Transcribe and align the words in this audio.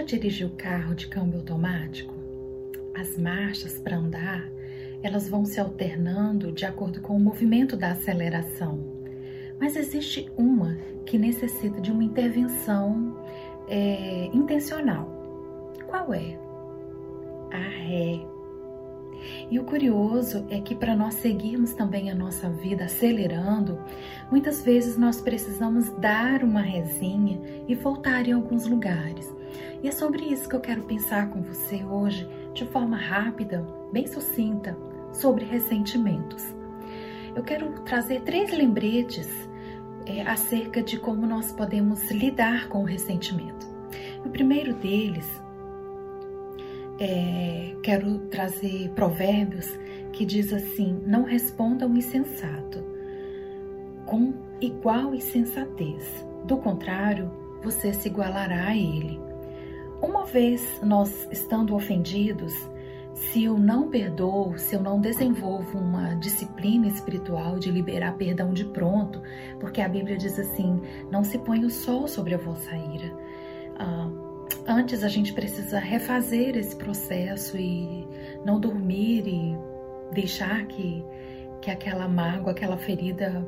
Já 0.00 0.06
dirigiu 0.06 0.48
carro 0.56 0.94
de 0.94 1.08
câmbio 1.08 1.40
automático? 1.40 2.14
As 2.96 3.18
marchas 3.18 3.78
para 3.78 3.98
andar, 3.98 4.50
elas 5.02 5.28
vão 5.28 5.44
se 5.44 5.60
alternando 5.60 6.50
de 6.52 6.64
acordo 6.64 7.02
com 7.02 7.14
o 7.14 7.20
movimento 7.20 7.76
da 7.76 7.90
aceleração. 7.90 8.80
Mas 9.60 9.76
existe 9.76 10.32
uma 10.38 10.78
que 11.04 11.18
necessita 11.18 11.82
de 11.82 11.92
uma 11.92 12.02
intervenção 12.02 13.14
é, 13.68 14.30
intencional. 14.32 15.06
Qual 15.86 16.14
é? 16.14 16.38
A 17.52 17.58
ré. 17.58 18.26
E 19.50 19.58
o 19.58 19.64
curioso 19.64 20.46
é 20.48 20.62
que 20.62 20.74
para 20.74 20.96
nós 20.96 21.12
seguirmos 21.16 21.74
também 21.74 22.10
a 22.10 22.14
nossa 22.14 22.48
vida 22.48 22.86
acelerando, 22.86 23.78
muitas 24.30 24.62
vezes 24.62 24.96
nós 24.96 25.20
precisamos 25.20 25.90
dar 25.98 26.42
uma 26.42 26.62
resinha 26.62 27.38
e 27.68 27.74
voltar 27.74 28.26
em 28.26 28.32
alguns 28.32 28.66
lugares. 28.66 29.38
E 29.82 29.88
é 29.88 29.92
sobre 29.92 30.24
isso 30.24 30.48
que 30.48 30.56
eu 30.56 30.60
quero 30.60 30.82
pensar 30.82 31.28
com 31.30 31.40
você 31.40 31.84
hoje, 31.84 32.28
de 32.52 32.64
forma 32.66 32.96
rápida, 32.96 33.66
bem 33.92 34.06
sucinta, 34.06 34.76
sobre 35.12 35.44
ressentimentos. 35.44 36.44
Eu 37.34 37.42
quero 37.42 37.70
trazer 37.82 38.22
três 38.22 38.52
lembretes 38.52 39.28
é, 40.06 40.22
acerca 40.22 40.82
de 40.82 40.98
como 40.98 41.26
nós 41.26 41.52
podemos 41.52 42.10
lidar 42.10 42.68
com 42.68 42.82
o 42.82 42.86
ressentimento. 42.86 43.66
O 44.24 44.28
primeiro 44.28 44.74
deles 44.74 45.26
é, 46.98 47.74
quero 47.82 48.18
trazer 48.28 48.90
provérbios 48.90 49.78
que 50.12 50.24
diz 50.24 50.52
assim: 50.52 51.00
não 51.06 51.22
responda 51.22 51.86
um 51.86 51.96
insensato 51.96 52.84
com 54.06 54.34
igual 54.60 55.14
insensatez. 55.14 56.26
Do 56.44 56.56
contrário, 56.58 57.30
você 57.62 57.92
se 57.92 58.08
igualará 58.08 58.68
a 58.68 58.76
ele. 58.76 59.29
Uma 60.02 60.24
vez 60.24 60.80
nós 60.82 61.28
estando 61.30 61.74
ofendidos, 61.74 62.54
se 63.14 63.44
eu 63.44 63.58
não 63.58 63.88
perdoo, 63.90 64.56
se 64.56 64.74
eu 64.74 64.80
não 64.80 65.00
desenvolvo 65.00 65.78
uma 65.78 66.14
disciplina 66.14 66.86
espiritual 66.86 67.58
de 67.58 67.70
liberar 67.70 68.16
perdão 68.16 68.52
de 68.52 68.64
pronto, 68.64 69.20
porque 69.58 69.80
a 69.80 69.88
Bíblia 69.88 70.16
diz 70.16 70.38
assim: 70.38 70.80
não 71.10 71.22
se 71.22 71.38
põe 71.38 71.64
o 71.64 71.70
sol 71.70 72.08
sobre 72.08 72.34
a 72.34 72.38
vossa 72.38 72.74
ira. 72.74 73.14
Ah, 73.78 74.08
antes 74.66 75.04
a 75.04 75.08
gente 75.08 75.32
precisa 75.32 75.78
refazer 75.78 76.56
esse 76.56 76.74
processo 76.76 77.56
e 77.58 78.08
não 78.44 78.58
dormir 78.58 79.26
e 79.26 79.56
deixar 80.14 80.66
que, 80.66 81.04
que 81.60 81.70
aquela 81.70 82.08
mágoa, 82.08 82.52
aquela 82.52 82.78
ferida 82.78 83.46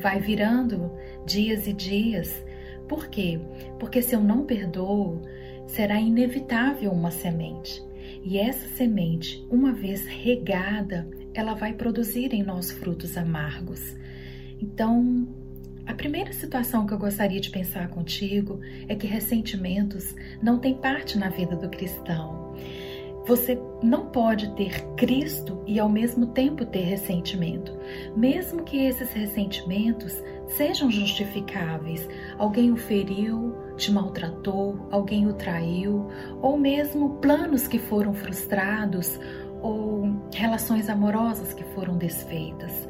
vai 0.00 0.20
virando 0.20 0.90
dias 1.26 1.66
e 1.66 1.72
dias. 1.72 2.44
Por 2.88 3.08
quê? 3.08 3.38
Porque 3.78 4.00
se 4.02 4.14
eu 4.14 4.20
não 4.20 4.44
perdoo, 4.44 5.20
será 5.66 6.00
inevitável 6.00 6.90
uma 6.90 7.10
semente. 7.10 7.86
E 8.24 8.38
essa 8.38 8.66
semente, 8.68 9.46
uma 9.50 9.72
vez 9.72 10.06
regada, 10.06 11.06
ela 11.34 11.54
vai 11.54 11.72
produzir 11.72 12.32
em 12.32 12.42
nós 12.42 12.70
frutos 12.70 13.16
amargos. 13.16 13.96
Então, 14.60 15.28
a 15.86 15.94
primeira 15.94 16.32
situação 16.32 16.86
que 16.86 16.92
eu 16.92 16.98
gostaria 16.98 17.40
de 17.40 17.50
pensar 17.50 17.88
contigo 17.88 18.60
é 18.88 18.94
que 18.94 19.06
ressentimentos 19.06 20.14
não 20.42 20.58
têm 20.58 20.74
parte 20.74 21.16
na 21.16 21.28
vida 21.28 21.56
do 21.56 21.68
cristão. 21.68 22.54
Você 23.28 23.60
não 23.82 24.06
pode 24.06 24.48
ter 24.54 24.82
Cristo 24.96 25.62
e 25.66 25.78
ao 25.78 25.86
mesmo 25.86 26.28
tempo 26.28 26.64
ter 26.64 26.84
ressentimento, 26.84 27.78
mesmo 28.16 28.62
que 28.62 28.86
esses 28.86 29.12
ressentimentos 29.12 30.16
sejam 30.46 30.90
justificáveis. 30.90 32.08
Alguém 32.38 32.72
o 32.72 32.76
feriu, 32.78 33.54
te 33.76 33.92
maltratou, 33.92 34.88
alguém 34.90 35.26
o 35.26 35.34
traiu, 35.34 36.08
ou 36.40 36.56
mesmo 36.56 37.16
planos 37.16 37.68
que 37.68 37.78
foram 37.78 38.14
frustrados 38.14 39.20
ou 39.60 40.08
relações 40.32 40.88
amorosas 40.88 41.52
que 41.52 41.64
foram 41.74 41.98
desfeitas. 41.98 42.88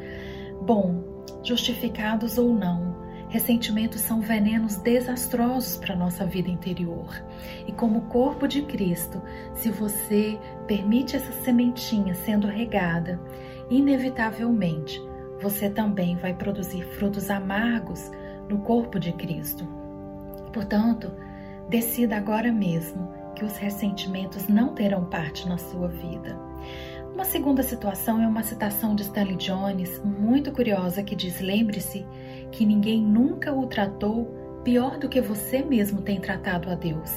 Bom, 0.62 1.02
justificados 1.42 2.38
ou 2.38 2.54
não. 2.54 3.07
Ressentimentos 3.28 4.00
são 4.00 4.20
venenos 4.20 4.76
desastrosos 4.76 5.76
para 5.76 5.94
nossa 5.94 6.24
vida 6.24 6.48
interior. 6.48 7.22
E 7.66 7.72
como 7.72 8.02
corpo 8.02 8.48
de 8.48 8.62
Cristo, 8.62 9.20
se 9.54 9.70
você 9.70 10.38
permite 10.66 11.14
essa 11.14 11.32
sementinha 11.42 12.14
sendo 12.14 12.46
regada, 12.46 13.20
inevitavelmente 13.68 15.00
você 15.40 15.68
também 15.68 16.16
vai 16.16 16.34
produzir 16.34 16.82
frutos 16.94 17.30
amargos 17.30 18.10
no 18.48 18.58
corpo 18.60 18.98
de 18.98 19.12
Cristo. 19.12 19.64
Portanto, 20.52 21.12
decida 21.68 22.16
agora 22.16 22.50
mesmo 22.50 23.12
que 23.36 23.44
os 23.44 23.56
ressentimentos 23.56 24.48
não 24.48 24.74
terão 24.74 25.04
parte 25.04 25.46
na 25.46 25.58
sua 25.58 25.88
vida. 25.88 26.36
Uma 27.18 27.24
segunda 27.24 27.64
situação 27.64 28.22
é 28.22 28.28
uma 28.28 28.44
citação 28.44 28.94
de 28.94 29.02
Stanley 29.02 29.34
Jones, 29.38 30.00
muito 30.04 30.52
curiosa, 30.52 31.02
que 31.02 31.16
diz: 31.16 31.40
Lembre-se 31.40 32.06
que 32.52 32.64
ninguém 32.64 33.02
nunca 33.02 33.52
o 33.52 33.66
tratou 33.66 34.60
pior 34.62 35.00
do 35.00 35.08
que 35.08 35.20
você 35.20 35.60
mesmo 35.60 36.00
tem 36.00 36.20
tratado 36.20 36.70
a 36.70 36.76
Deus. 36.76 37.10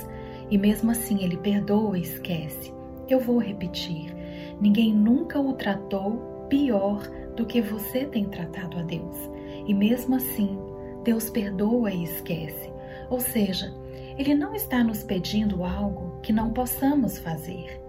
E 0.49 0.57
mesmo 0.57 0.89
assim 0.89 1.23
ele 1.23 1.37
perdoa 1.37 1.99
e 1.99 2.01
esquece. 2.01 2.73
Eu 3.07 3.19
vou 3.19 3.37
repetir: 3.37 4.11
ninguém 4.59 4.91
nunca 4.91 5.39
o 5.39 5.53
tratou 5.53 6.47
pior 6.49 7.07
do 7.35 7.45
que 7.45 7.61
você 7.61 8.03
tem 8.03 8.25
tratado 8.25 8.79
a 8.79 8.81
Deus. 8.81 9.29
E 9.67 9.71
mesmo 9.71 10.15
assim, 10.15 10.57
Deus 11.03 11.29
perdoa 11.29 11.91
e 11.91 12.05
esquece. 12.05 12.73
Ou 13.07 13.19
seja, 13.19 13.71
Ele 14.17 14.33
não 14.33 14.55
está 14.55 14.83
nos 14.83 15.03
pedindo 15.03 15.63
algo 15.63 16.19
que 16.23 16.33
não 16.33 16.49
possamos 16.49 17.19
fazer. 17.19 17.80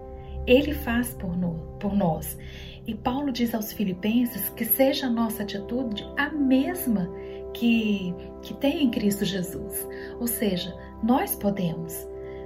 Ele 0.45 0.73
faz 0.73 1.13
por, 1.13 1.37
no, 1.37 1.55
por 1.79 1.95
nós. 1.95 2.37
E 2.85 2.93
Paulo 2.93 3.31
diz 3.31 3.53
aos 3.53 3.71
Filipenses 3.71 4.49
que 4.49 4.65
seja 4.65 5.07
a 5.07 5.09
nossa 5.09 5.43
atitude 5.43 6.05
a 6.17 6.29
mesma 6.29 7.09
que, 7.53 8.13
que 8.41 8.53
tem 8.55 8.83
em 8.83 8.91
Cristo 8.91 9.23
Jesus. 9.23 9.87
Ou 10.19 10.27
seja, 10.27 10.75
nós 11.01 11.35
podemos. 11.35 11.93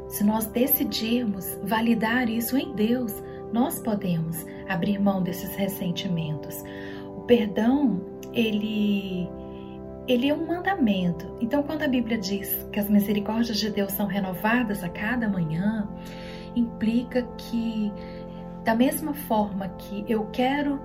Se 0.09 0.23
nós 0.23 0.45
decidirmos 0.47 1.45
validar 1.63 2.29
isso 2.29 2.57
em 2.57 2.73
Deus, 2.73 3.13
nós 3.51 3.79
podemos 3.79 4.45
abrir 4.67 4.99
mão 4.99 5.23
desses 5.23 5.55
ressentimentos. 5.55 6.63
O 7.17 7.21
perdão, 7.21 8.01
ele 8.33 9.27
ele 10.07 10.29
é 10.29 10.33
um 10.33 10.47
mandamento. 10.47 11.35
Então, 11.41 11.61
quando 11.61 11.83
a 11.83 11.87
Bíblia 11.87 12.17
diz 12.17 12.65
que 12.71 12.79
as 12.79 12.89
misericórdias 12.89 13.59
de 13.59 13.69
Deus 13.69 13.91
são 13.91 14.07
renovadas 14.07 14.81
a 14.81 14.87
cada 14.87 15.27
manhã, 15.27 15.85
implica 16.55 17.23
que, 17.37 17.91
da 18.63 18.75
mesma 18.75 19.13
forma 19.13 19.69
que 19.69 20.05
eu 20.07 20.25
quero 20.31 20.79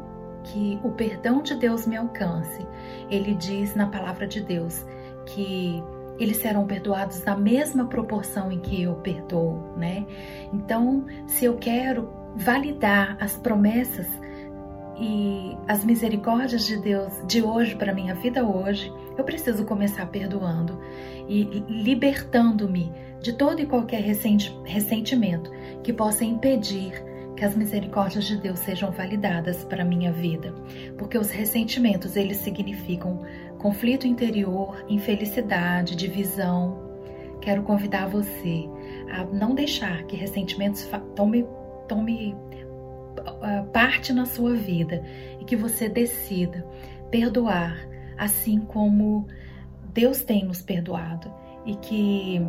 que 0.44 0.78
o 0.82 0.90
perdão 0.90 1.42
de 1.42 1.54
Deus 1.54 1.86
me 1.86 1.96
alcance, 1.96 2.66
ele 3.10 3.34
diz 3.34 3.74
na 3.74 3.86
palavra 3.86 4.26
de 4.26 4.40
Deus 4.40 4.84
que 5.26 5.82
eles 6.18 6.38
serão 6.38 6.66
perdoados 6.66 7.24
na 7.24 7.36
mesma 7.36 7.86
proporção 7.86 8.50
em 8.50 8.58
que 8.58 8.82
eu 8.82 8.94
perdoo, 8.96 9.72
né? 9.76 10.06
Então, 10.52 11.06
se 11.26 11.44
eu 11.44 11.56
quero 11.56 12.10
validar 12.36 13.16
as 13.20 13.36
promessas 13.36 14.06
e 14.98 15.56
as 15.66 15.84
misericórdias 15.84 16.66
de 16.66 16.76
Deus 16.76 17.12
de 17.26 17.42
hoje 17.42 17.74
para 17.74 17.94
minha 17.94 18.14
vida 18.14 18.44
hoje, 18.44 18.92
eu 19.16 19.24
preciso 19.24 19.64
começar 19.64 20.06
perdoando 20.06 20.78
e 21.28 21.44
libertando-me 21.68 22.92
de 23.20 23.32
todo 23.32 23.60
e 23.60 23.66
qualquer 23.66 24.02
ressentimento 24.02 25.50
que 25.82 25.92
possa 25.92 26.24
impedir 26.24 26.92
que 27.36 27.44
as 27.44 27.56
misericórdias 27.56 28.26
de 28.26 28.36
Deus 28.36 28.58
sejam 28.58 28.90
validadas 28.90 29.64
para 29.64 29.84
minha 29.84 30.12
vida, 30.12 30.54
porque 30.98 31.16
os 31.16 31.30
ressentimentos 31.30 32.16
eles 32.16 32.36
significam 32.38 33.22
conflito 33.58 34.06
interior, 34.06 34.84
infelicidade, 34.88 35.96
divisão. 35.96 36.90
Quero 37.40 37.62
convidar 37.62 38.08
você 38.08 38.68
a 39.10 39.24
não 39.24 39.54
deixar 39.54 40.04
que 40.04 40.16
ressentimentos 40.16 40.88
tome, 41.16 41.46
tome 41.88 42.36
parte 43.72 44.12
na 44.12 44.26
sua 44.26 44.54
vida 44.54 45.02
e 45.40 45.44
que 45.44 45.56
você 45.56 45.88
decida 45.88 46.66
perdoar, 47.10 47.76
assim 48.16 48.60
como 48.60 49.26
Deus 49.92 50.22
tem 50.22 50.44
nos 50.44 50.62
perdoado 50.62 51.32
e 51.66 51.76
que 51.76 52.40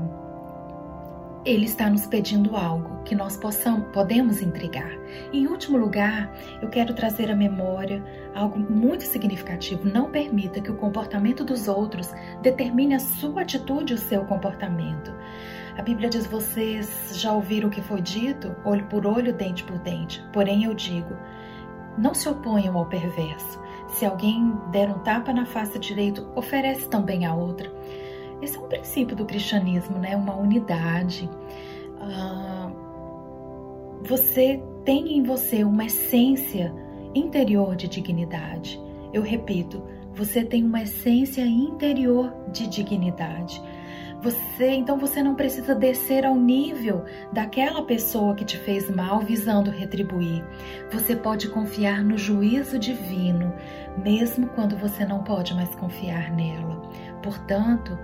ele 1.46 1.66
está 1.66 1.90
nos 1.90 2.06
pedindo 2.06 2.56
algo 2.56 3.04
que 3.04 3.14
nós 3.14 3.36
possamos, 3.36 3.88
podemos 3.92 4.42
entregar. 4.42 4.92
Em 5.34 5.46
último 5.48 5.78
lugar, 5.78 6.34
eu 6.62 6.70
quero 6.70 6.94
trazer 6.94 7.30
à 7.30 7.36
memória 7.36 8.02
algo 8.34 8.58
muito 8.58 9.04
significativo. 9.04 9.88
Não 9.88 10.10
permita 10.10 10.62
que 10.62 10.72
o 10.72 10.78
comportamento 10.78 11.44
dos 11.44 11.68
outros 11.68 12.10
determine 12.42 12.96
a 12.96 13.00
sua 13.00 13.42
atitude 13.42 13.92
e 13.92 13.96
o 13.96 14.00
seu 14.00 14.24
comportamento. 14.26 15.14
A 15.78 15.82
Bíblia 15.82 16.10
diz: 16.10 16.26
vocês 16.28 17.12
já 17.14 17.34
ouviram 17.34 17.68
o 17.68 17.72
que 17.72 17.82
foi 17.82 18.02
dito, 18.02 18.56
olho 18.64 18.86
por 18.86 19.06
olho, 19.06 19.34
dente 19.34 19.66
por 19.66 19.78
dente. 19.80 20.24
Porém, 20.32 20.64
eu 20.64 20.74
digo: 20.74 21.14
não 21.98 22.14
se 22.14 22.30
oponham 22.30 22.78
ao 22.78 22.86
perverso. 22.86 23.62
Se 23.90 24.06
alguém 24.06 24.54
der 24.72 24.90
um 24.90 25.00
tapa 25.00 25.34
na 25.34 25.46
face 25.46 25.78
direita, 25.78 26.26
oferece 26.36 26.88
também 26.88 27.26
a 27.26 27.36
outra. 27.36 27.70
Esse 28.44 28.58
é 28.58 28.60
um 28.60 28.68
princípio 28.68 29.16
do 29.16 29.26
cristianismo, 29.26 29.98
né? 29.98 30.18
Uma 30.18 30.36
unidade. 30.36 31.30
Ah, 32.02 32.70
você 34.02 34.62
tem 34.84 35.18
em 35.18 35.24
você 35.24 35.64
uma 35.64 35.86
essência 35.86 36.74
interior 37.16 37.74
de 37.78 37.88
dignidade. 37.88 38.78
Eu 39.14 39.22
repito, 39.22 39.82
você 40.14 40.44
tem 40.44 40.66
uma 40.66 40.82
essência 40.82 41.42
interior 41.42 42.34
de 42.52 42.68
dignidade. 42.68 43.62
Você, 44.22 44.72
então 44.72 44.98
você 44.98 45.22
não 45.22 45.36
precisa 45.36 45.76
descer 45.76 46.26
ao 46.26 46.36
nível 46.36 47.04
daquela 47.32 47.82
pessoa 47.84 48.36
que 48.36 48.46
te 48.46 48.58
fez 48.58 48.90
mal 48.90 49.20
visando 49.20 49.70
retribuir. 49.72 50.46
Você 50.92 51.16
pode 51.16 51.50
confiar 51.50 52.04
no 52.04 52.18
juízo 52.18 52.80
divino, 52.80 53.54
mesmo 53.98 54.48
quando 54.48 54.78
você 54.78 55.06
não 55.06 55.24
pode 55.24 55.54
mais 55.54 55.74
confiar 55.76 56.34
nela. 56.34 56.82
Portanto, 57.22 57.98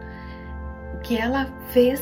que 1.04 1.18
ela 1.18 1.46
fez, 1.72 2.02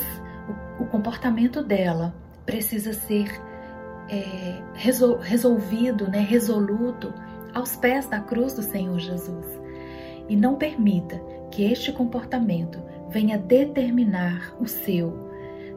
o, 0.80 0.84
o 0.84 0.88
comportamento 0.88 1.64
dela 1.64 2.14
precisa 2.46 2.94
ser 2.94 3.30
é, 4.10 4.62
resol, 4.74 5.18
resolvido, 5.18 6.08
né, 6.10 6.20
resoluto 6.20 7.14
aos 7.54 7.76
pés 7.76 8.08
da 8.08 8.20
cruz 8.20 8.54
do 8.54 8.62
Senhor 8.62 8.98
Jesus. 9.00 9.46
E 10.30 10.36
não 10.36 10.56
permita 10.56 11.22
que 11.52 11.64
este 11.64 11.92
comportamento 11.92 12.82
venha 13.10 13.38
determinar 13.38 14.56
o 14.60 14.68
seu, 14.68 15.12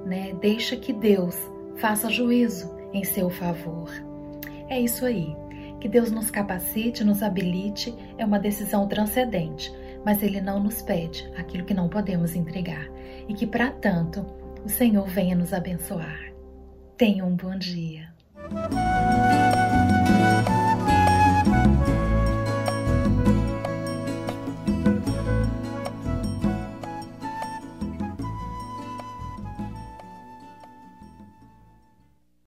né? 0.04 0.34
Deixa 0.40 0.76
que 0.76 0.92
Deus 0.92 1.36
faça 1.76 2.10
juízo 2.10 2.74
em 2.92 3.04
seu 3.04 3.30
favor. 3.30 3.90
É 4.68 4.80
isso 4.80 5.04
aí. 5.04 5.36
Que 5.80 5.88
Deus 5.88 6.10
nos 6.10 6.30
capacite, 6.30 7.02
nos 7.02 7.22
habilite, 7.22 7.94
é 8.18 8.24
uma 8.24 8.38
decisão 8.38 8.86
transcendente, 8.86 9.72
mas 10.04 10.22
Ele 10.22 10.40
não 10.40 10.60
nos 10.60 10.82
pede 10.82 11.30
aquilo 11.36 11.64
que 11.64 11.74
não 11.74 11.88
podemos 11.88 12.34
entregar. 12.34 12.86
E 13.28 13.34
que, 13.34 13.46
para 13.46 13.70
tanto, 13.70 14.20
o 14.64 14.68
Senhor 14.68 15.06
venha 15.06 15.34
nos 15.34 15.52
abençoar. 15.52 16.32
Tenha 16.96 17.24
um 17.24 17.34
bom 17.34 17.56
dia. 17.56 18.12